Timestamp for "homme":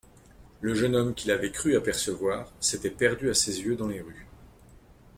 0.95-1.13